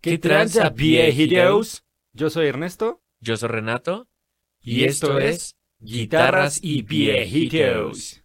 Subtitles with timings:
[0.00, 1.84] ¿Qué tranza, viejitos?
[2.14, 4.08] Yo soy Ernesto Yo soy Renato.
[4.62, 8.24] y esto es Guitarras y Viejitos.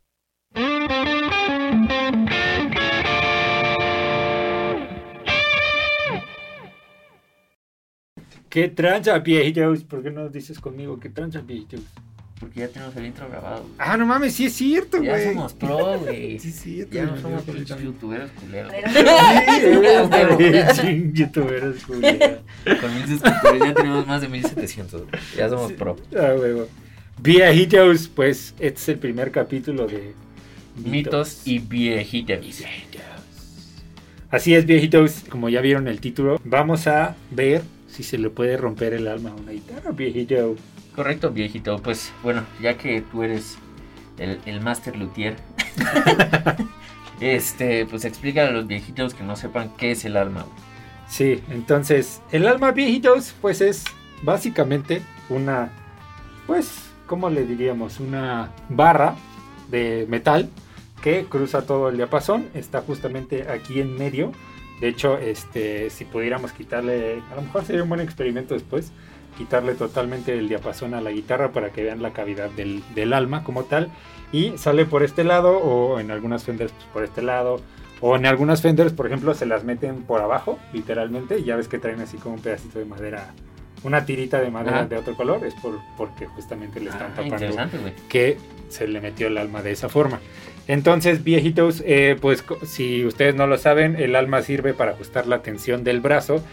[8.50, 9.84] ¿Qué tranza, viejitos?
[9.84, 11.82] ¿Por qué no dices conmigo qué tranza, viejitos?
[12.40, 13.66] Porque ya tenemos el intro grabado.
[13.78, 15.34] Ah, no mames, sí es cierto, Ya güey.
[15.34, 16.38] somos pro, güey.
[16.40, 16.94] Sí es cierto.
[16.94, 18.74] Ya no güey, somos ya pinches youtuberos culeros.
[20.76, 22.02] Sí, youtuberos, güey.
[22.82, 25.02] Con mil suscriptores ya tenemos más de 1700.
[25.02, 25.12] güey.
[25.38, 25.96] Ya somos pro.
[26.18, 26.68] Ah, huevo.
[27.22, 30.14] Viejitos, pues este es el primer capítulo de
[30.76, 32.40] Mitos y viejitos.
[34.30, 38.58] Así es, viejitos, como ya vieron el título, vamos a ver si se le puede
[38.58, 40.58] romper el alma a una guitarra, viejito.
[40.96, 41.78] Correcto, viejito.
[41.80, 43.58] Pues bueno, ya que tú eres
[44.18, 45.36] el, el master luthier,
[47.20, 50.46] este, pues explícale a los viejitos que no sepan qué es el alma.
[51.08, 53.84] Sí, entonces, el alma, viejitos, pues es
[54.24, 55.70] básicamente una,
[56.48, 58.00] pues, ¿cómo le diríamos?
[58.00, 59.16] Una barra
[59.70, 60.50] de metal
[61.02, 64.32] que cruza todo el diapasón, está justamente aquí en medio.
[64.82, 68.92] De hecho, este, si pudiéramos quitarle, a lo mejor sería un buen experimento después,
[69.38, 73.44] quitarle totalmente el diapasón a la guitarra para que vean la cavidad del, del alma
[73.44, 73.90] como tal.
[74.32, 77.62] Y sale por este lado, o en algunas Fenders pues, por este lado,
[78.02, 81.68] o en algunas Fenders, por ejemplo, se las meten por abajo, literalmente, y ya ves
[81.68, 83.34] que traen así como un pedacito de madera,
[83.84, 84.86] una tirita de madera Ajá.
[84.88, 87.56] de otro color, es por, porque justamente le están Ah, tapando
[88.10, 90.20] que se le metió el alma de esa forma.
[90.68, 95.42] Entonces, viejitos, eh, pues si ustedes no lo saben, el alma sirve para ajustar la
[95.44, 96.44] tensión del brazo.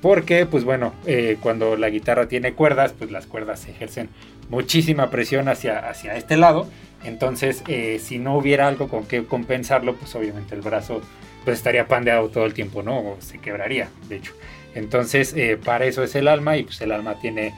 [0.00, 4.08] Porque, pues bueno, eh, cuando la guitarra tiene cuerdas, pues las cuerdas ejercen
[4.48, 6.68] muchísima presión hacia, hacia este lado.
[7.04, 11.02] Entonces, eh, si no hubiera algo con que compensarlo, pues obviamente el brazo
[11.44, 12.98] pues estaría pandeado todo el tiempo, ¿no?
[12.98, 14.32] O se quebraría, de hecho.
[14.74, 17.54] Entonces, eh, para eso es el alma y pues el alma tiene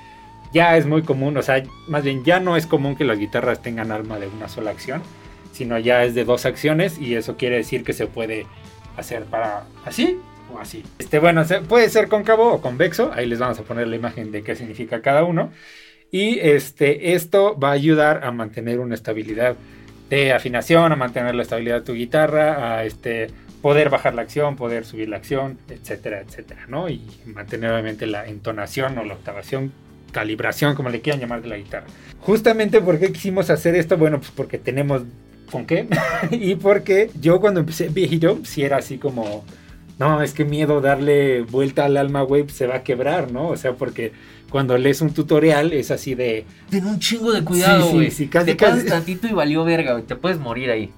[0.53, 3.63] ya es muy común, o sea, más bien ya no es común que las guitarras
[3.63, 5.03] tengan alma de una sola acción,
[5.53, 8.47] sino ya es de dos acciones y eso quiere decir que se puede
[8.97, 10.19] hacer para así
[10.53, 10.83] o así.
[10.99, 14.43] Este, bueno, puede ser cóncavo o convexo, ahí les vamos a poner la imagen de
[14.43, 15.51] qué significa cada uno.
[16.11, 19.57] Y este, esto va a ayudar a mantener una estabilidad
[20.11, 23.29] de afinación, a mantener la estabilidad de tu guitarra, a este,
[23.63, 26.91] poder bajar la acción, poder subir la acción, etcétera, etcétera, ¿no?
[26.91, 29.73] Y mantener obviamente la entonación o la octavación,
[30.11, 31.87] calibración, como le quieran llamar de la guitarra.
[32.21, 33.97] Justamente, ¿por qué quisimos hacer esto?
[33.97, 35.03] Bueno, pues porque tenemos
[35.51, 35.87] con qué
[36.31, 39.45] y porque yo cuando empecé viejito, si era así como,
[39.99, 43.49] no, es que miedo darle vuelta al alma, güey, se va a quebrar, ¿no?
[43.49, 44.13] O sea, porque
[44.51, 48.11] cuando lees un tutorial es así de, Ten un chingo de cuidado, Sí, sí, güey.
[48.11, 48.87] sí, casi, Te casi.
[48.87, 50.05] tantito y valió verga, güey.
[50.05, 50.91] Te puedes morir ahí.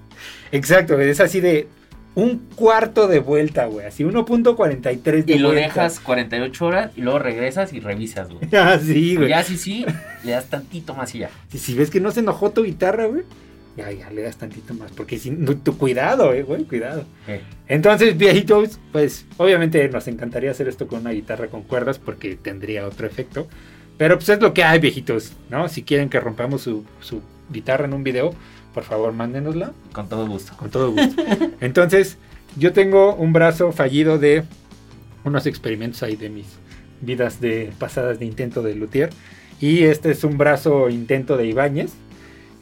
[0.51, 1.67] exacto, es así de
[2.15, 5.65] un cuarto de vuelta, güey, así 1.43 de Y lo vuelta.
[5.67, 8.39] dejas 48 horas y luego regresas y revisas, güey.
[8.53, 9.29] Ah, sí, güey.
[9.29, 9.85] ya sí, sí,
[10.23, 11.29] le das tantito más y ya.
[11.49, 13.23] Si, si ves que no se enojó tu guitarra, güey,
[13.77, 14.91] ya, ya le das tantito más.
[14.91, 17.05] Porque si, tu cuidado, eh, güey, cuidado.
[17.27, 22.35] Eh, Entonces, viejitos, pues obviamente nos encantaría hacer esto con una guitarra con cuerdas porque
[22.35, 23.47] tendría otro efecto.
[23.97, 25.69] Pero pues es lo que hay, viejitos, ¿no?
[25.69, 28.33] Si quieren que rompamos su, su guitarra en un video,
[28.73, 30.55] por favor, mándenosla con todo gusto.
[30.57, 31.23] con todo gusto.
[31.61, 32.17] Entonces,
[32.57, 34.43] yo tengo un brazo fallido de
[35.23, 36.45] unos experimentos ahí de mis
[37.01, 39.09] vidas de pasadas de intento de luthier.
[39.61, 41.93] Y este es un brazo intento de Ibáñez.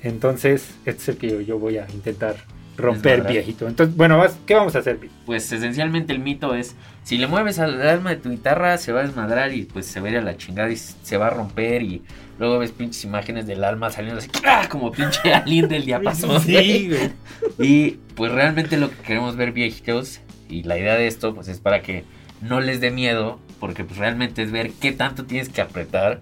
[0.03, 2.35] Entonces, este es el que yo, yo voy a intentar
[2.77, 3.67] romper viejito.
[3.67, 4.97] Entonces, bueno, ¿qué vamos a hacer?
[4.97, 5.09] Pi?
[5.25, 9.01] Pues esencialmente el mito es, si le mueves al alma de tu guitarra, se va
[9.01, 11.29] a desmadrar y pues se va a ir a la chingada y se va a
[11.29, 12.01] romper y
[12.39, 14.67] luego ves pinches imágenes del alma saliendo así, ¡ah!
[14.69, 16.41] como pinche alien del diapasón.
[16.41, 17.11] Sí, güey.
[17.59, 21.59] Y pues realmente lo que queremos ver viejitos y la idea de esto pues es
[21.59, 22.03] para que
[22.41, 26.21] no les dé miedo, porque pues realmente es ver qué tanto tienes que apretar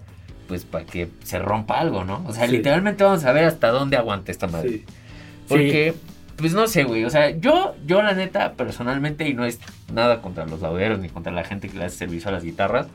[0.52, 2.22] pues para que se rompa algo, ¿no?
[2.26, 2.52] O sea, Sí.
[2.58, 4.68] literalmente vamos a ver hasta dónde aguanta esta madre.
[4.70, 4.84] Sí.
[5.48, 5.94] Porque,
[6.36, 7.06] pues no sé, güey.
[7.06, 9.60] O sea, yo, yo la neta, personalmente, y no es
[9.94, 12.88] nada contra los lauderos ni contra la gente que le hace servicio a las guitarras.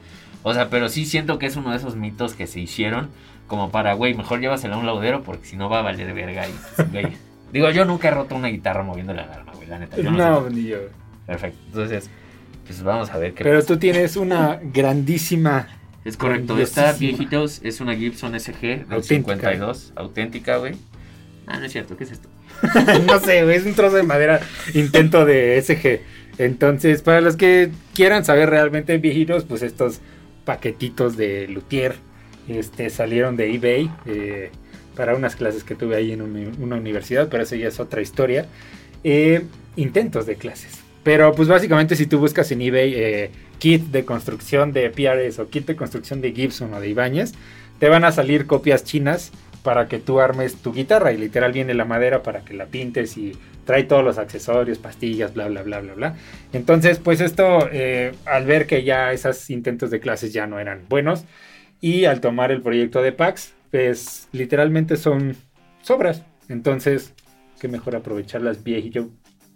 [0.44, 3.10] O sea, pero sí siento que es uno de esos mitos que se hicieron
[3.48, 6.48] como para, güey, mejor llévasela a un laudero porque si no va a valer verga.
[6.48, 7.08] Y, pues, güey.
[7.52, 9.98] Digo, yo nunca he roto una guitarra moviendo la alarma, güey, la neta.
[9.98, 10.54] Yo no, No, sé.
[10.54, 10.78] ni yo.
[11.26, 11.58] Perfecto.
[11.68, 12.10] Entonces,
[12.68, 13.68] pues vamos a ver qué Pero pasa.
[13.68, 15.68] tú tienes una grandísima.
[16.06, 16.58] Es correcto.
[16.58, 19.34] Esta, viejitos, es una Gibson SG del Auténtica.
[19.36, 19.94] 52.
[19.96, 20.76] Auténtica, güey.
[21.46, 21.98] Ah, no es cierto.
[21.98, 22.30] ¿Qué es esto?
[23.08, 24.42] no sé, güey, es un trozo de madera
[24.74, 26.02] intento de SG.
[26.38, 30.00] Entonces, para los que quieran saber realmente viejitos, pues estos
[30.46, 31.96] paquetitos de luthier
[32.48, 34.52] este, salieron de eBay eh,
[34.96, 38.48] para unas clases que tuve ahí en una universidad, pero eso ya es otra historia.
[39.04, 39.44] Eh,
[39.76, 40.80] intentos de clases.
[41.04, 45.50] Pero pues básicamente si tú buscas en eBay eh, kit de construcción de PRS o
[45.50, 47.34] kit de construcción de Gibson o de Ibáñez,
[47.80, 49.32] te van a salir copias chinas
[49.64, 53.18] para que tú armes tu guitarra y literal viene la madera para que la pintes
[53.18, 53.34] y
[53.66, 56.16] trae todos los accesorios, pastillas, bla, bla, bla, bla, bla.
[56.54, 60.86] Entonces, pues esto, eh, al ver que ya esos intentos de clases ya no eran
[60.88, 61.26] buenos
[61.82, 65.36] y al tomar el proyecto de PAX, pues literalmente son
[65.82, 66.24] sobras.
[66.48, 67.14] Entonces,
[67.60, 69.10] qué mejor aprovecharlas viejillo,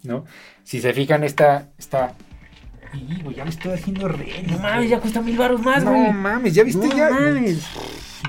[0.03, 0.25] ¿no?
[0.63, 2.15] Si se fijan, esta, esta
[2.93, 4.43] y, güey, ya me estoy haciendo re.
[4.47, 6.01] No mames, ya cuesta mil baros más, güey.
[6.01, 7.09] No mames, ya viste, ya.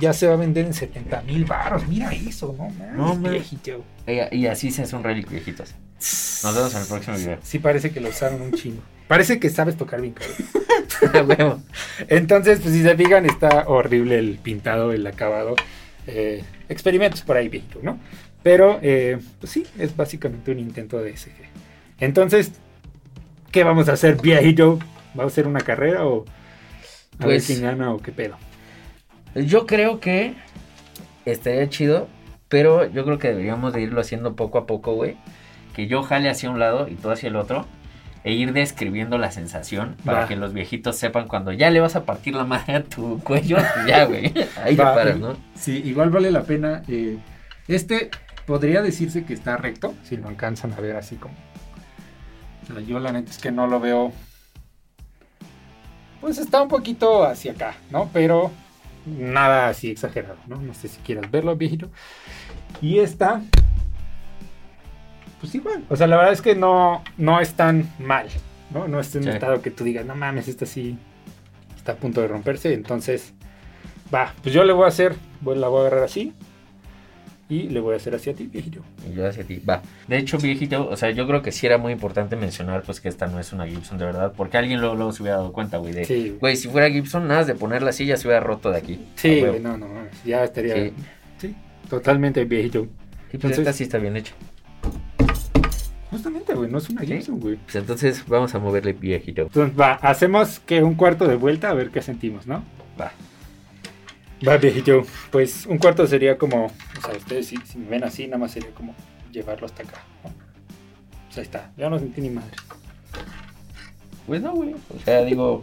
[0.01, 1.87] Ya se va a vender en 70 mil baros.
[1.87, 2.97] Mira eso, no mames.
[2.97, 3.53] No mames.
[4.33, 5.75] Y, así se hace un relic viejitos.
[5.99, 7.39] Nos vemos en el próximo video.
[7.43, 8.83] Sí, parece que lo usaron un chingo.
[9.09, 11.65] Parece que sabes tocar bien, cabrón.
[12.09, 15.55] Entonces, pues si se fijan, está horrible el pintado, el acabado.
[16.07, 17.99] Eh, experimentos por ahí, viejito, ¿no?
[18.43, 21.31] Pero, eh, pues sí, es básicamente un intento de SG.
[22.01, 22.53] Entonces,
[23.53, 24.79] ¿Qué vamos a hacer, viejito?
[25.19, 26.25] ¿Va a ser una carrera o
[27.19, 28.37] a ver pues, quién gana o qué pedo?
[29.35, 30.33] Yo creo que
[31.27, 32.09] estaría chido,
[32.49, 35.19] pero yo creo que deberíamos de irlo haciendo poco a poco, güey.
[35.77, 37.67] Que yo jale hacia un lado y tú hacia el otro.
[38.25, 42.07] E ir describiendo la sensación para que los viejitos sepan cuando ya le vas a
[42.07, 44.33] partir la madre a tu cuello, ya, güey.
[44.65, 45.37] Ahí te paras, ¿no?
[45.57, 46.85] Sí, igual vale la pena.
[46.89, 47.19] Eh,
[47.69, 48.11] este
[48.47, 51.35] podría decirse que está recto, si lo alcanzan a ver así como
[52.87, 54.13] yo la neta es que no lo veo.
[56.21, 58.09] Pues está un poquito hacia acá, ¿no?
[58.13, 58.51] Pero
[59.07, 60.57] nada así exagerado, ¿no?
[60.57, 61.91] No sé si quieras verlo, viejito.
[62.81, 63.43] Y esta.
[65.41, 65.85] Pues igual.
[65.89, 68.29] O sea, la verdad es que no, no es tan mal,
[68.71, 68.87] ¿no?
[68.87, 70.97] No es en un estado que tú digas, no mames, esta sí
[71.77, 72.73] está a punto de romperse.
[72.73, 73.35] Entonces,
[74.15, 76.33] va, pues yo le voy a hacer, la voy a agarrar así.
[77.49, 78.81] Y le voy a hacer hacia ti, viejito.
[79.11, 79.83] Y yo hacia ti, va.
[80.09, 83.09] De hecho, viejito, o sea, yo creo que sí era muy importante mencionar, pues, que
[83.09, 85.93] esta no es una Gibson de verdad, porque alguien luego, se hubiera dado cuenta, güey,
[85.93, 86.37] de, sí.
[86.41, 89.01] güey, si fuera Gibson, nada de poner la silla se hubiera roto de aquí.
[89.17, 89.89] Sí, no, no,
[90.25, 90.93] ya estaría,
[91.39, 91.55] sí,
[91.91, 92.87] totalmente viejito.
[93.33, 94.35] Y pues esta sí está bien hecha.
[96.11, 97.57] Justamente, güey, no es una Gibson, güey.
[97.57, 99.43] Pues entonces vamos a moverle viejito.
[99.43, 102.63] Entonces, va, hacemos que un cuarto de vuelta a ver qué sentimos, ¿no?
[103.01, 103.13] Va.
[104.47, 105.03] Va, viejito.
[105.31, 108.71] Pues un cuarto sería como, o sea, ustedes si, me ven así, nada más sería
[108.71, 108.95] como
[109.31, 110.03] llevarlo hasta acá.
[110.25, 110.31] ¿no?
[111.27, 112.57] Pues ahí está, ya no sentí ni madre.
[114.27, 114.75] Pues no, güey.
[114.75, 115.63] O sea, digo,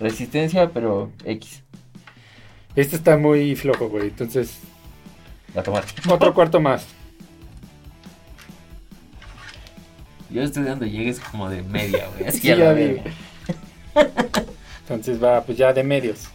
[0.00, 1.62] resistencia, pero X.
[2.74, 4.08] Este está muy flojo, güey.
[4.08, 4.58] Entonces.
[5.54, 5.84] A tomar.
[6.08, 6.86] Otro cuarto más.
[10.30, 12.28] Yo estoy dando llegues como de media, güey.
[12.28, 12.76] Así sí, ya
[14.80, 16.28] Entonces va, pues ya de medios.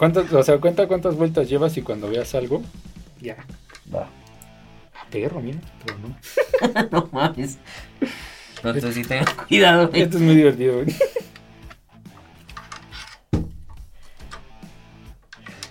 [0.00, 2.62] ¿Cuántas, o sea, cuenta cuántas vueltas llevas y cuando veas algo,
[3.20, 3.36] ya.
[3.94, 4.08] Va.
[4.94, 6.16] Ah, perro, mira, pero no.
[6.90, 7.58] no mames.
[8.64, 10.00] No, entonces sí tengan cuidado, güey.
[10.00, 10.86] Esto es muy divertido, güey.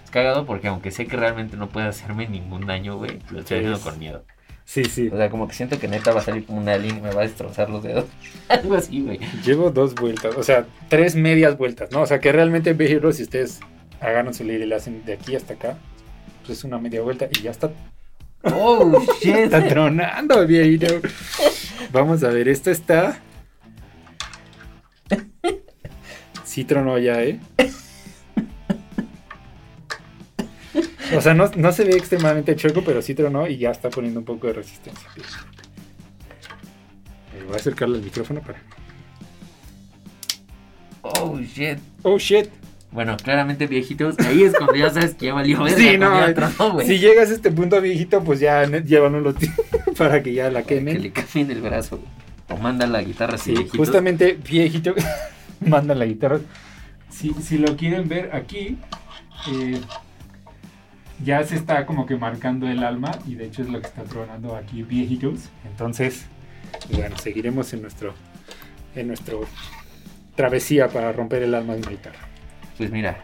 [0.03, 3.57] Es cagado porque aunque sé que realmente no puede hacerme ningún daño, güey, lo estoy
[3.57, 4.23] haciendo con miedo.
[4.63, 5.09] Sí, sí.
[5.11, 7.13] O sea, como que siento que neta va a salir como una línea y me
[7.15, 8.05] va a destrozar los dedos.
[8.47, 9.17] Algo así, güey.
[9.43, 12.01] Llevo dos vueltas, o sea, tres medias vueltas, ¿no?
[12.01, 13.59] O sea, que realmente en si ustedes
[14.01, 15.77] Hagan su lead y le hacen de aquí hasta acá.
[16.45, 17.71] Pues es una media vuelta y ya está.
[18.43, 19.35] Oh, shit.
[19.35, 20.87] está tronando, viejito.
[21.91, 23.19] Vamos a ver, esta está.
[26.43, 27.39] Sí tronó ya, ¿eh?
[31.15, 34.19] O sea, no, no se ve extremadamente choco, pero sí tronó y ya está poniendo
[34.19, 35.09] un poco de resistencia.
[37.35, 38.61] Eh, voy a acercarle el micrófono para.
[41.01, 41.79] Oh shit.
[42.03, 42.49] Oh shit.
[42.91, 46.11] Bueno, claramente viejitos, ahí es cuando ya sabes que ya valió Sí, no,
[46.81, 49.35] si llegas a este punto viejito, pues ya llévanoslo
[49.97, 50.95] para que ya la quemen.
[50.95, 51.99] Que le cambien el brazo,
[52.49, 54.95] o manda la guitarra sí, Justamente viejito,
[55.59, 56.39] manda la guitarra.
[57.09, 58.77] Si, si lo quieren ver aquí,
[59.51, 59.79] eh,
[61.23, 64.03] ya se está como que marcando el alma y de hecho es lo que está
[64.03, 65.49] tronando aquí viejitos.
[65.63, 66.25] Entonces,
[66.91, 68.15] bueno, seguiremos en nuestro
[68.95, 69.41] en nuestro
[70.35, 72.28] travesía para romper el alma de una guitarra.
[72.79, 73.17] Pues mira,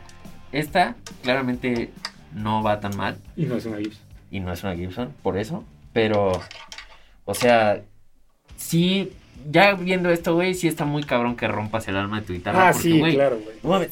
[0.51, 1.89] esta claramente
[2.33, 3.17] no va tan mal.
[3.37, 4.03] Y no es una Gibson.
[4.29, 5.63] Y no es una Gibson, por eso.
[5.93, 6.33] Pero,
[7.23, 7.81] o sea,
[8.57, 9.13] sí,
[9.49, 12.67] ya viendo esto, güey, sí está muy cabrón que rompas el alma de tu guitarra.
[12.67, 13.87] Ah, sí, claro, güey.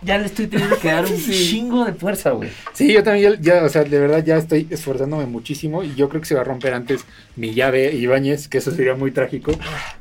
[0.00, 2.48] ya le estoy teniendo que dar un chingo de fuerza, güey.
[2.72, 6.22] Sí, yo también, ya, o sea, de verdad ya estoy esforzándome muchísimo y yo creo
[6.22, 7.04] que se va a romper antes
[7.36, 9.52] mi llave Ibáñez, que eso sería muy trágico,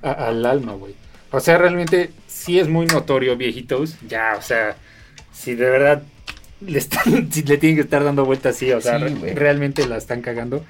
[0.01, 0.95] al alma, güey.
[1.33, 3.97] O sea, realmente sí es muy notorio, viejitos.
[4.07, 4.77] Ya, o sea,
[5.33, 6.03] si de verdad
[6.61, 10.21] le, están, si le tienen que estar dando vueltas así, o sea, realmente la están
[10.21, 10.63] cagando.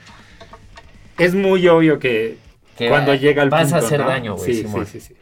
[1.19, 2.37] Es muy obvio que
[2.77, 4.07] que Cuando llega al vas punto, a hacer ¿no?
[4.07, 4.51] daño, güey.
[4.55, 5.13] Sí, sí, sí, sí.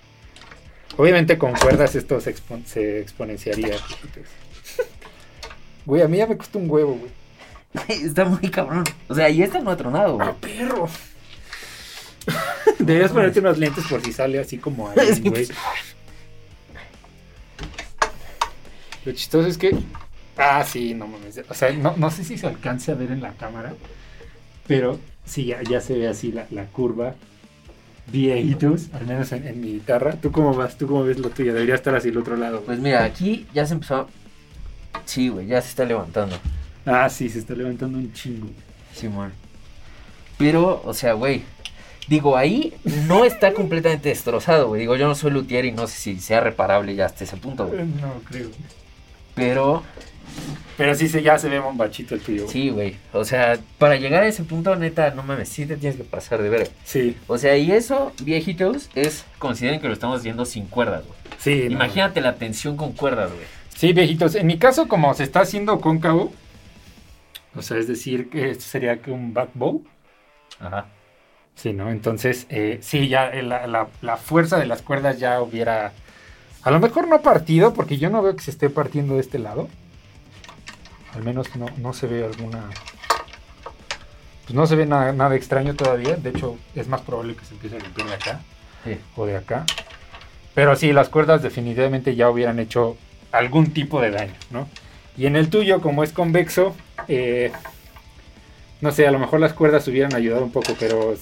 [0.96, 3.76] Obviamente con cuerdas esto se, expon- se exponenciaría.
[5.86, 7.12] Güey, a mí ya me costó un huevo, güey.
[8.06, 8.84] Está muy cabrón.
[9.10, 10.28] O sea, y este no ha tronado, güey.
[10.30, 10.88] ¡Ah, perro!
[12.86, 15.48] Deberías ponerte unos lentes por si sale así como ahí, Sí, güey.
[19.06, 19.76] Lo chistoso es que.
[20.38, 21.42] Ah, sí, no mames.
[21.50, 23.74] O sea, no, no sé si se alcance a ver en la cámara.
[24.68, 27.16] Pero sí, ya, ya se ve así la, la curva.
[28.12, 30.14] Viejitos, al menos en, en mi guitarra.
[30.14, 30.78] ¿Tú cómo vas?
[30.78, 31.54] ¿Tú cómo ves lo tuyo?
[31.54, 32.62] Debería estar así el otro lado.
[32.62, 33.96] Pues mira, aquí ya se empezó.
[33.96, 34.08] a-
[35.06, 36.38] Sí, güey, ya se está levantando.
[36.86, 38.50] Ah, sí, se está levantando un chingo.
[38.94, 39.32] Simón.
[40.38, 41.44] Pero, o sea, güey.
[42.08, 42.74] Digo, ahí
[43.08, 44.82] no está completamente destrozado, güey.
[44.82, 47.68] Digo, yo no soy luthier y no sé si sea reparable ya hasta ese punto,
[47.68, 47.86] güey.
[47.86, 48.50] No creo.
[49.36, 49.84] Pero,
[50.78, 52.48] Pero sí, se, ya se ve bombachito el tuyo.
[52.50, 52.98] sí, güey.
[53.14, 56.42] O sea, para llegar a ese punto, neta, no mames, sí te tienes que pasar
[56.42, 56.72] de ver.
[56.84, 59.26] Sí, O sea, y eso, viejitos, es.
[59.40, 61.18] Consideren que lo estamos haciendo sin cuerdas, güey.
[61.40, 61.66] sí.
[61.70, 61.76] no.
[61.76, 63.46] Imagínate la tensión con cuerdas, güey.
[63.76, 64.36] Sí, viejitos.
[64.36, 66.34] En mi caso, como se está haciendo cóncavo,
[67.56, 69.84] o sea, es decir, que esto sería que un back bow.
[70.60, 70.88] Ajá.
[71.62, 71.92] Sí, ¿no?
[71.92, 75.92] Entonces, eh, sí, ya eh, la, la- la fuerza de las cuerdas ya hubiera.
[76.64, 79.38] A lo mejor no partido, porque yo no veo que se esté partiendo de este
[79.40, 79.68] lado.
[81.14, 82.64] Al menos no, no se ve alguna.
[84.46, 86.16] Pues no se ve nada, nada extraño todavía.
[86.16, 88.40] De hecho, es más probable que se empiece a romper de acá
[88.84, 88.98] Sí.
[89.16, 89.66] o de acá.
[90.56, 92.98] Pero sí, las cuerdas definitivamente ya hubieran hecho
[93.32, 94.68] algún tipo de daño, ¿no?
[95.16, 96.76] Y en el tuyo, como es convexo,
[97.08, 97.52] eh,
[98.82, 101.14] no sé, a lo mejor las cuerdas hubieran ayudado un poco, pero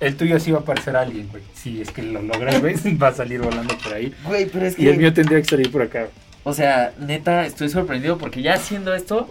[0.00, 1.42] el tuyo sí va a parecer alguien, güey.
[1.54, 4.14] Si es que lo logras, güey, va a salir volando por ahí.
[4.24, 6.08] Güey, pero es Y el mío tendría que salir por acá.
[6.44, 9.28] O sea, neta, estoy sorprendido porque ya haciendo esto,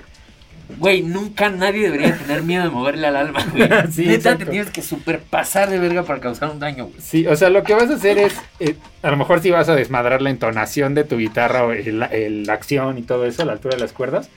[0.77, 3.69] güey, nunca nadie debería tener miedo de moverle al alma, güey.
[3.91, 4.45] Sí, neta, exacto.
[4.45, 6.99] te tienes que superpasar de verga para causar un daño, güey.
[6.99, 9.69] Sí, o sea, lo que vas a hacer es, eh, a lo mejor sí vas
[9.69, 13.53] a desmadrar la entonación de tu guitarra o la acción y todo eso a la
[13.53, 14.29] altura de las cuerdas.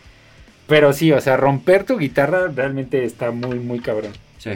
[0.68, 4.12] Pero sí, o sea, romper tu guitarra realmente está muy, muy cabrón.
[4.38, 4.52] Sí.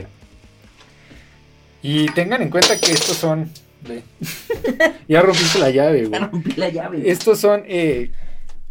[1.87, 3.51] Y tengan en cuenta que estos son...
[3.83, 4.03] ve.
[5.09, 6.19] ya rompiste la llave, güey.
[6.19, 7.11] rompí la llave.
[7.11, 8.11] Estos son eh,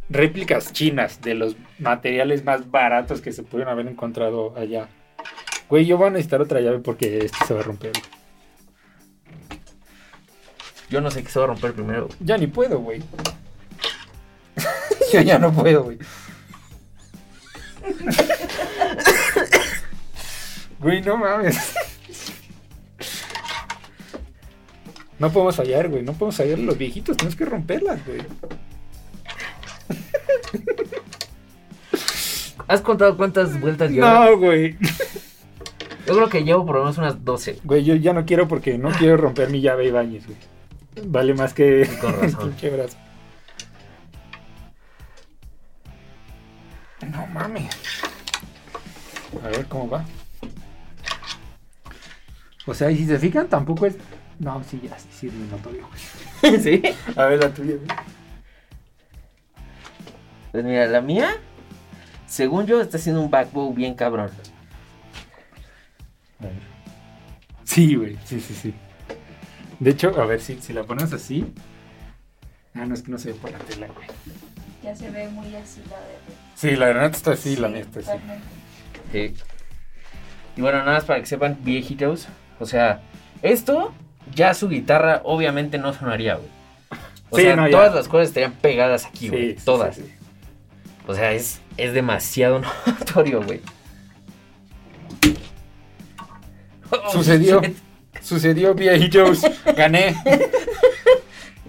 [0.09, 4.89] réplicas chinas de los materiales más baratos que se pudieron haber encontrado allá.
[5.69, 7.91] Güey, yo voy a necesitar otra llave porque este se va a romper.
[7.91, 8.03] güey.
[10.89, 12.07] Yo no sé qué se va a romper primero.
[12.07, 12.17] güey.
[12.19, 13.03] Ya ni puedo, güey.
[15.13, 15.99] Yo ya no puedo, güey.
[20.79, 21.75] Güey, no mames.
[25.19, 26.03] No podemos fallar, güey.
[26.03, 27.15] No podemos fallar los viejitos.
[27.17, 28.21] Tenemos que romperlas, güey.
[32.67, 34.07] ¿Has contado cuántas vueltas llevo?
[34.07, 34.77] No, güey.
[36.07, 37.59] Yo creo que llevo por lo menos unas 12.
[37.63, 40.37] Güey, yo ya no quiero porque no quiero romper mi llave y bañes, güey.
[41.05, 42.55] Vale más que Con razón.
[42.61, 42.97] brazo.
[47.11, 47.69] No mames.
[49.43, 50.05] A ver cómo va.
[52.65, 53.95] O sea, y si se fijan, tampoco es.
[54.43, 55.87] No, sí, ya, sí, sí, es muy notorio,
[56.41, 56.59] güey.
[56.61, 56.81] ¿Sí?
[57.15, 57.87] A ver la tuya, güey.
[60.51, 61.37] Pues mira, la mía,
[62.27, 64.29] según yo, está haciendo un backbow bien cabrón.
[66.39, 66.53] A ver.
[67.63, 68.73] Sí, güey, sí, sí, sí.
[69.79, 71.45] De hecho, a ver, si, si la pones así.
[72.75, 74.07] Ah, no, es que no se ve por la tela, güey.
[74.83, 76.17] Ya se ve muy así la de.
[76.55, 78.07] Sí, la granada está así, la mía está así.
[78.09, 78.47] totalmente.
[79.11, 79.33] Sí.
[80.57, 82.27] Y bueno, nada más para que sepan, viejitos.
[82.59, 83.01] O sea,
[83.41, 83.93] esto
[84.35, 86.49] ya su guitarra obviamente no sonaría, güey.
[87.29, 89.55] O Sí, sea, no, todas las cosas estarían pegadas aquí, güey.
[89.57, 89.95] Sí, todas.
[89.95, 90.03] sí.
[91.07, 93.59] O sea, es, es demasiado notorio, güey.
[96.89, 97.61] Oh, Sucedió.
[97.61, 97.77] shit.
[98.21, 99.41] Sucedió viejitos.
[99.75, 100.15] Gané.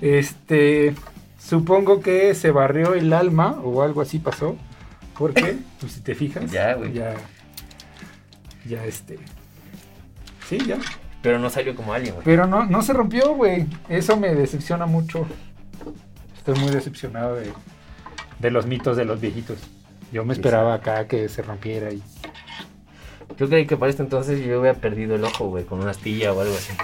[0.01, 0.95] Este.
[1.39, 4.57] Supongo que se barrió el alma o algo así pasó.
[5.19, 6.51] Porque, pues si te fijas.
[6.51, 6.93] Ya, güey.
[6.93, 7.15] Ya.
[8.69, 9.19] Ya este.
[10.49, 10.79] Sí, ya.
[11.25, 12.25] Pero no salió como alguien, güey.
[12.27, 13.67] Pero no, no se rompió, güey.
[13.89, 15.27] Eso me decepciona mucho.
[16.37, 17.51] Estoy muy decepcionado de,
[18.41, 19.57] de los mitos de los viejitos.
[20.13, 22.03] Yo me esperaba acá que se rompiera y.
[23.39, 26.31] Yo creí que para este entonces yo había perdido el ojo, güey, con una astilla
[26.35, 26.75] o algo así.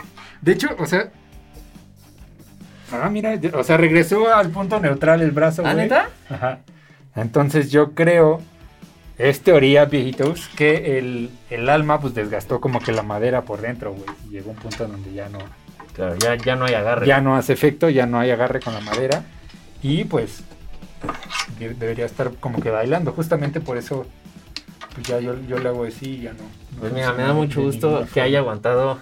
[0.41, 1.11] De hecho, o sea.
[2.91, 5.63] Ah, mira, o sea, regresó al punto neutral el brazo.
[5.67, 5.85] ¿Ah, güey.
[5.85, 6.09] neta?
[6.31, 6.61] Ajá.
[7.15, 8.41] Entonces yo creo,
[9.29, 13.93] es teoría, viejitos, que el, el alma pues desgastó como que la madera por dentro,
[13.93, 14.05] güey.
[14.29, 15.39] Y llegó un punto donde ya no,
[15.95, 17.07] Claro, ya, ya no hay agarre.
[17.07, 19.25] ya no hace efecto, ya no hay agarre con la madera.
[19.83, 20.43] Y pues
[21.59, 23.13] de- debería estar como que bailando.
[23.13, 24.07] Justamente por eso,
[24.95, 26.45] pues ya yo, yo le hago así y ya no.
[26.75, 29.01] no Pues mira, me da mucho de gusto que haya aguantado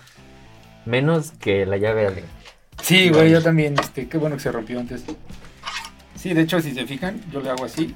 [0.87, 2.25] Menos que la llave Allen.
[2.83, 3.75] Sí, güey, yo también.
[3.79, 5.05] Este, qué bueno que se rompió antes.
[6.17, 7.95] Sí, de hecho, si se fijan, yo le hago así.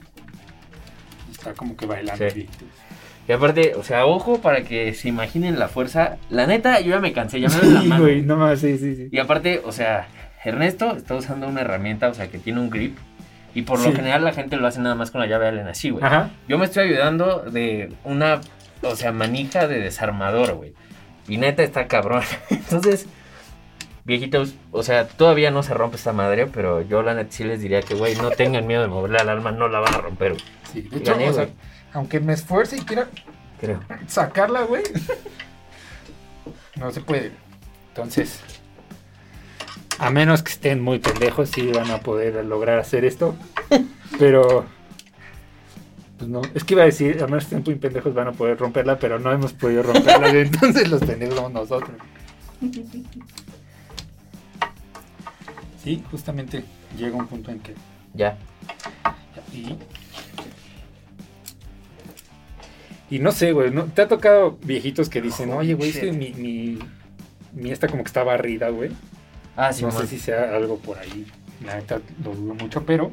[1.42, 2.30] Está como que bailando.
[2.30, 2.48] Sí.
[3.28, 6.16] Y aparte, o sea, ojo para que se imaginen la fuerza.
[6.30, 8.02] La neta, yo ya me cansé, ya me duele la Sí, mano.
[8.02, 9.08] güey, no más, sí, sí, sí.
[9.12, 10.08] Y aparte, o sea,
[10.44, 12.96] Ernesto está usando una herramienta, o sea, que tiene un grip.
[13.54, 13.96] Y por lo Sí.
[13.96, 16.02] general la gente lo hace nada más con la llave Allen así, güey.
[16.04, 16.30] Ajá.
[16.48, 18.40] Yo me estoy ayudando de una,
[18.82, 20.72] o sea, manija de desarmador, güey.
[21.28, 22.22] Y neta está cabrón.
[22.50, 23.06] Entonces,
[24.04, 27.60] viejitos, o sea, todavía no se rompe esta madre, pero yo la neta sí les
[27.60, 30.32] diría que, güey, no tengan miedo de moverle al alma, no la van a romper,
[30.32, 30.42] güey.
[30.72, 31.56] Sí, de hecho, Gané, o sea, güey.
[31.92, 33.08] aunque me esfuerce y quiera
[33.60, 33.80] Creo.
[34.06, 34.82] sacarla, güey,
[36.76, 37.32] no se puede.
[37.88, 38.40] Entonces,
[39.98, 43.34] a menos que estén muy pendejos, sí van a poder lograr hacer esto.
[44.18, 44.64] Pero,
[46.18, 48.32] pues no, es que iba a decir, a menos que estén muy pendejos van a
[48.32, 50.28] poder romperla, pero no hemos podido romperla.
[50.40, 51.90] entonces los pendejos somos nosotros.
[55.82, 56.64] Sí, justamente
[56.96, 57.74] llega un punto en que
[58.14, 58.36] Ya.
[59.52, 59.76] y,
[63.12, 63.84] y no sé, güey, ¿no?
[63.84, 66.78] ¿te ha tocado viejitos que dicen, oye, güey, es que mi, mi,
[67.52, 68.90] mi esta como que está barrida, güey?
[69.54, 71.26] Ah, sí, no sé si sea algo por ahí,
[71.62, 73.12] la neta lo dudo mucho, pero...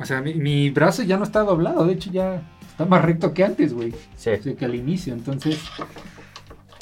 [0.00, 3.32] O sea, mi, mi brazo ya no está doblado, de hecho ya está más recto
[3.32, 3.92] que antes, güey.
[4.16, 4.30] Sí.
[4.30, 5.60] O sea, que al inicio, entonces...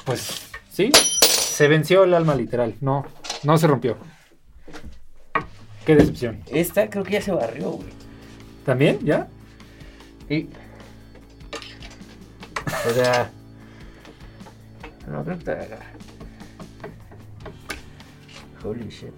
[0.06, 3.04] Pues, sí, se venció el alma literal, no,
[3.42, 3.98] no se rompió.
[5.84, 6.40] Qué decepción.
[6.46, 7.90] Esta creo que ya se barrió, güey.
[8.64, 9.00] ¿También?
[9.02, 9.28] ¿Ya?
[10.30, 10.48] Y...
[12.86, 13.30] O sea...
[15.08, 15.78] No, creo que te
[18.62, 19.12] Holy shit.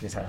[0.00, 0.26] Qué sad.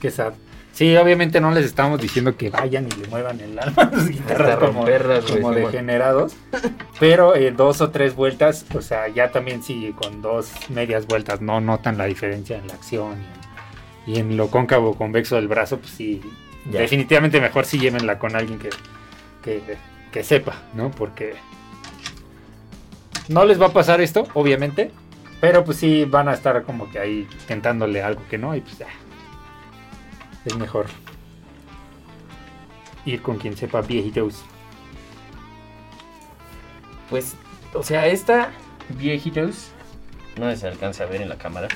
[0.00, 0.32] Qué sad.
[0.72, 4.08] Sí, obviamente no les estamos diciendo que vayan y le muevan el alma a sus
[4.08, 6.36] guitarras como, güey, como degenerados.
[6.98, 11.40] Pero eh, dos o tres vueltas, o sea, ya también sí, con dos medias vueltas
[11.42, 13.18] no notan la diferencia en la acción
[14.06, 16.22] y en, y en lo cóncavo convexo del brazo, pues sí,
[16.70, 16.80] Ya.
[16.80, 18.70] definitivamente mejor sí llévenla con alguien que,
[19.42, 19.60] que,
[20.10, 20.90] que sepa, ¿no?
[20.90, 21.34] Porque
[23.28, 24.90] no les va a pasar esto, obviamente,
[25.38, 28.78] pero pues sí van a estar como que ahí tentándole algo que no y pues
[28.78, 28.86] ya.
[30.46, 30.86] Es mejor
[33.04, 34.44] ir con quien sepa viejitos.
[37.10, 37.34] Pues,
[37.74, 38.50] o sea, esta
[38.90, 39.68] viejitos
[40.38, 41.68] no se alcanza a ver en la cámara.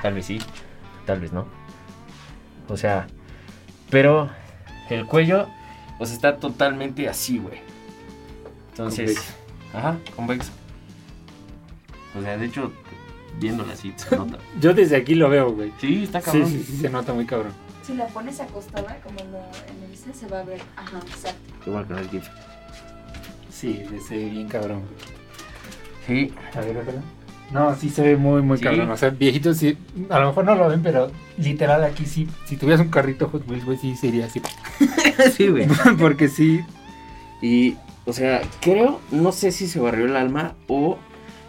[0.00, 0.38] Tal vez sí,
[1.06, 1.46] tal vez no.
[2.68, 3.06] O sea,
[3.90, 4.30] pero
[4.90, 5.48] el cuello,
[5.98, 7.60] pues está totalmente así, güey.
[8.70, 9.78] Entonces, Convexo.
[9.78, 10.52] ajá, convexo.
[12.18, 12.72] O sea, de hecho,
[13.38, 14.38] viéndola así se nota.
[14.60, 15.72] Yo desde aquí lo veo, güey.
[15.78, 16.48] Sí, está cabrón.
[16.48, 17.52] sí, sí, se nota muy cabrón.
[17.82, 20.60] Si la pones acostada, como lo en el se va a ver.
[20.76, 21.54] Ajá, exacto.
[21.64, 22.28] Qué bueno que no es GIF.
[23.62, 24.82] Sí, se ve bien cabrón.
[26.06, 26.76] Sí, A ver.
[27.52, 28.64] No, sí se ve muy, muy Sí.
[28.64, 28.90] cabrón.
[28.90, 29.78] O sea, viejitos sí.
[30.10, 32.26] A lo mejor no lo ven, pero literal aquí sí.
[32.46, 34.42] Si tuvieras un carrito Hot Wheels, güey, sí sería así.
[35.36, 35.68] sí, güey.
[36.00, 36.60] Porque sí.
[37.40, 40.98] Y, o sea, creo, no sé si se barrió el alma o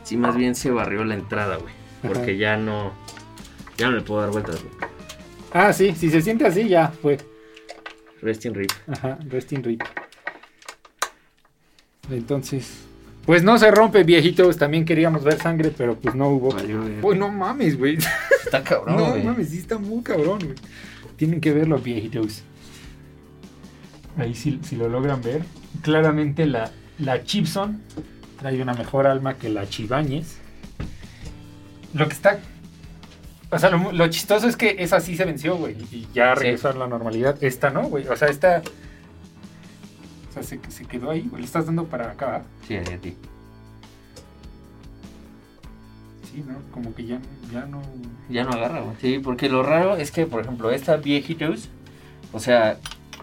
[0.04, 1.74] si más bien se barrió la entrada, güey.
[2.04, 2.40] Porque Ajá.
[2.40, 2.92] ya no,
[3.78, 4.76] ya no le puedo dar vueltas, güey.
[5.52, 7.18] Ah, sí, si se siente así, ya fue.
[8.22, 8.72] Resting rip.
[8.88, 9.82] Ajá, resting rip.
[12.12, 12.70] Entonces,
[13.26, 14.58] pues no se rompe, viejitos.
[14.58, 16.56] También queríamos ver sangre, pero pues no hubo.
[17.02, 17.98] Pues no mames, güey.
[18.44, 20.56] Está cabrón, No, mames, sí está muy cabrón, güey.
[21.16, 22.44] Tienen que verlo, viejitos.
[24.18, 25.42] Ahí si, si lo logran ver.
[25.82, 27.82] Claramente la, la Chipson
[28.40, 30.38] trae una mejor alma que la Chibañez.
[31.94, 32.40] Lo que está...
[33.50, 35.76] O sea, lo, lo chistoso es que esa sí se venció, güey.
[35.92, 36.42] Y ya Sí.
[36.42, 37.38] regresó a la normalidad.
[37.42, 38.08] Esta no, güey.
[38.08, 38.62] O sea, esta...
[40.44, 41.30] Sea, se, se quedó ahí.
[41.36, 42.46] Le estás dando para acá, ¿verdad?
[42.68, 43.16] Sí, a ti.
[46.32, 46.56] Sí, ¿no?
[46.72, 47.20] Como que ya,
[47.52, 47.82] ya no...
[48.30, 48.96] Ya no agarra, güey.
[49.00, 51.70] Sí, porque lo raro es que, por ejemplo, esta viejitos,
[52.32, 52.78] o sea,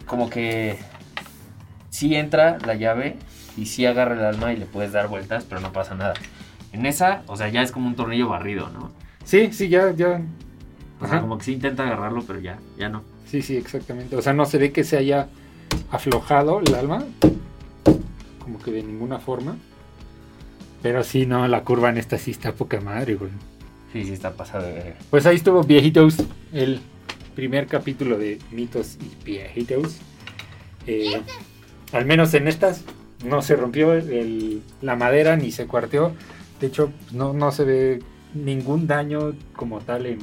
[0.06, 0.78] como que
[1.90, 3.16] sí entra la llave
[3.56, 6.14] y sí agarra el alma y le puedes dar vueltas, pero no pasa nada.
[6.72, 8.92] En esa, o sea, ya es como un tornillo barrido, ¿no?
[9.24, 10.20] Sí, sí, ya, ya...
[11.00, 11.20] O sea, Ajá.
[11.22, 13.02] como que sí intenta agarrarlo, pero ya, ya no.
[13.26, 14.14] Sí, sí, exactamente.
[14.16, 15.28] O sea, no se ve que se haya
[15.90, 17.04] aflojado el alma.
[18.38, 19.56] Como que de ninguna forma.
[20.82, 23.30] Pero sí, no, la curva en esta sí está poca madre, güey.
[23.92, 24.94] Sí, sí está de verga.
[25.10, 26.16] Pues ahí estuvo Viejitos,
[26.52, 26.80] el
[27.34, 29.96] primer capítulo de Mitos y Viejitos.
[30.86, 31.20] Eh,
[31.92, 32.82] al menos en estas
[33.24, 36.12] no se rompió el- la madera ni se cuarteó.
[36.60, 38.02] De hecho, no, no se ve
[38.34, 40.18] ningún daño como tal en,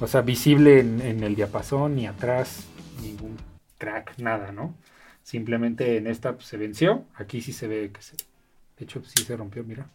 [0.00, 2.60] O sea, visible en, en el diapasón, ni atrás,
[3.02, 3.36] ningún
[3.78, 4.74] crack, nada, ¿no?
[5.22, 7.04] Simplemente en esta pues, se venció.
[7.14, 8.16] Aquí sí se ve que se.
[8.16, 9.88] De hecho, sí se rompió, mira.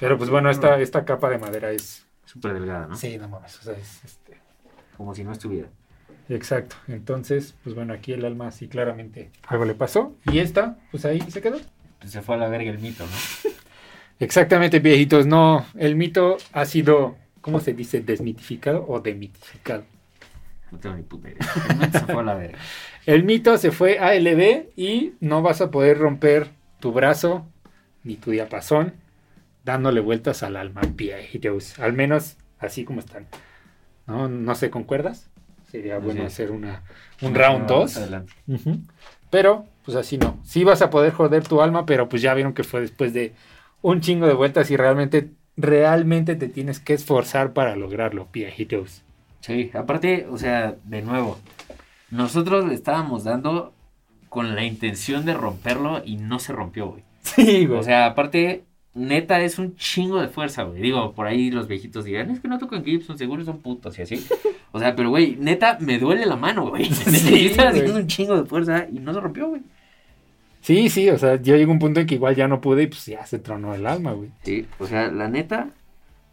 [0.00, 2.06] Pero pues bueno, esta, esta capa de madera es.
[2.24, 2.96] Súper delgada, ¿no?
[2.96, 3.58] Sí, no mames.
[3.58, 4.38] O sea, es este.
[4.96, 5.68] Como si no estuviera.
[6.28, 6.76] Exacto.
[6.88, 10.16] Entonces, pues bueno, aquí el alma sí claramente algo le pasó.
[10.30, 11.58] Y esta, pues ahí se quedó.
[11.98, 13.50] Pues se fue a la verga el mito, ¿no?
[14.18, 15.26] Exactamente, viejitos.
[15.26, 18.00] No, el mito ha sido, ¿cómo se dice?
[18.00, 19.84] Desmitificado o demitificado.
[20.72, 21.38] No tengo ni puta idea.
[21.68, 22.58] El mito se fue a la verga.
[23.06, 26.48] El mito se fue a LB y no vas a poder romper
[26.80, 27.46] tu brazo
[28.04, 28.94] ni tu diapasón
[29.64, 31.78] dándole vueltas al alma, viejitos.
[31.78, 33.26] Al menos así como están.
[34.06, 35.28] ¿No, no sé, ¿concuerdas?
[35.70, 36.26] Sería bueno Sí.
[36.26, 36.82] hacer una,
[37.20, 37.82] un round no, 2.
[37.84, 38.32] más adelante.
[38.48, 38.78] Ujú.
[39.30, 40.38] Pero, pues así no.
[40.44, 43.32] Sí vas a poder joder tu alma, pero pues ya vieron que fue después de
[43.82, 49.02] un chingo de vueltas y realmente, realmente te tienes que esforzar para lograrlo, viejitos.
[49.42, 51.38] Sí, aparte, o sea, de nuevo,
[52.10, 53.74] nosotros le estábamos dando
[54.28, 57.02] con la intención de romperlo y no se rompió, güey.
[57.22, 57.80] Sí, güey.
[57.80, 60.80] O sea, aparte, neta, es un chingo de fuerza, güey.
[60.80, 64.02] Digo, por ahí los viejitos dirán, es que no tocan Gibson, seguro son putos y
[64.02, 64.24] así.
[64.70, 66.84] O sea, pero, güey, neta, me duele la mano, güey.
[66.86, 69.62] Sí, Yo estaba haciendo un chingo de fuerza y no se rompió, güey.
[70.60, 72.84] sí, sí, o sea, yo llegué a un punto en que igual ya no pude
[72.84, 74.30] y pues ya se tronó el alma, güey.
[74.44, 75.70] Sí, o sea, la neta,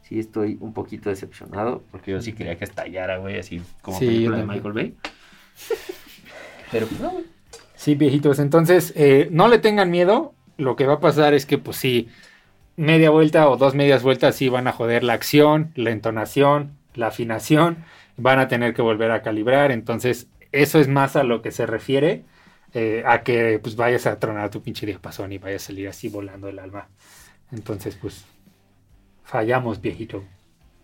[0.09, 4.07] sí estoy un poquito decepcionado, porque yo sí quería que estallara, güey, así como Sí,
[4.07, 4.45] película de.
[4.45, 4.95] Michael Bay.
[6.71, 7.25] Pero pues no, güey.
[7.75, 8.39] Sí, viejitos.
[8.39, 10.33] Entonces, eh, no le tengan miedo.
[10.57, 12.09] Lo que va a pasar es que, pues sí,
[12.75, 17.07] media vuelta o dos medias vueltas sí van a joder la acción, la entonación, la
[17.07, 17.85] afinación.
[18.17, 19.71] Van a tener que volver a calibrar.
[19.71, 22.23] Entonces, eso es más a lo que se refiere
[22.73, 26.09] eh, a que pues vayas a tronar tu pinche diapasón y vayas a salir así
[26.09, 26.89] volando el alma.
[27.51, 28.25] Entonces, pues,
[29.29, 30.23] fallamos, viejito.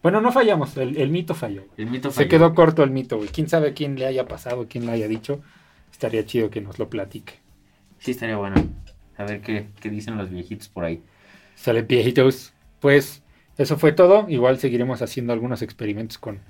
[0.02, 1.64] Bueno, no fallamos, el, el mito falló.
[1.78, 2.30] El mito Se falló.
[2.30, 3.30] quedó corto el mito, güey.
[3.30, 5.42] ¿Quién sabe quién le haya pasado, quién le haya dicho?
[5.92, 7.34] Estaría chido que nos lo platique.
[8.00, 8.56] Sí, estaría bueno.
[9.18, 11.02] A ver qué, qué dicen los viejitos por ahí.
[11.56, 12.54] Sale viejitos.
[12.80, 13.24] Pues
[13.58, 14.30] eso fue todo.
[14.30, 16.42] Igual seguiremos haciendo algunos experimentos con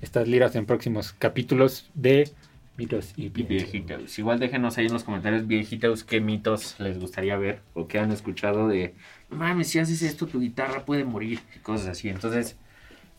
[0.00, 2.30] estas liras en próximos capítulos de
[2.76, 3.48] mitos y viejitos.
[3.48, 4.18] viejitos.
[4.18, 8.12] Igual déjenos ahí en los comentarios, viejitos, qué mitos les gustaría ver o qué han
[8.12, 8.94] escuchado de,
[9.30, 12.08] mames, si haces esto, tu guitarra puede morir y cosas así.
[12.08, 12.56] Entonces,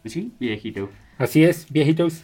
[0.01, 0.89] pues sí, viejito.
[1.17, 2.23] Así es, viejitos.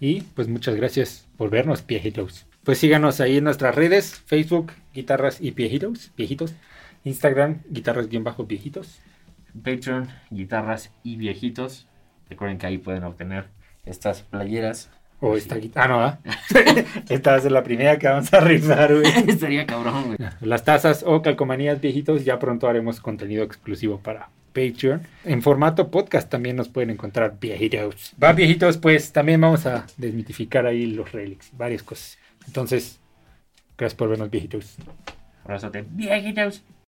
[0.00, 2.46] Y pues muchas gracias por vernos, viejitos.
[2.64, 6.54] Pues síganos ahí en nuestras redes, Facebook, guitarras y viejitos, viejitos.
[7.04, 9.00] Instagram, guitarras-viejitos.
[9.64, 11.86] Patreon, guitarras y viejitos.
[12.28, 13.48] Recuerden que ahí pueden obtener
[13.84, 14.90] estas playeras.
[15.20, 15.84] O esta guitarra.
[15.84, 16.18] Ah, no, ¿ah?
[17.08, 19.06] esta va a ser la primera que vamos a rifar, güey.
[19.28, 20.18] Estaría cabrón, güey.
[20.40, 25.02] Las tazas o calcomanías viejitos, ya pronto haremos contenido exclusivo para Patreon.
[25.24, 28.12] En formato podcast también nos pueden encontrar viejitos.
[28.22, 32.18] Va, viejitos, pues también vamos a desmitificar ahí los relics, varias cosas.
[32.46, 32.98] Entonces,
[33.76, 34.76] gracias por vernos, viejitos.
[35.44, 36.62] Abrazote, viejitos.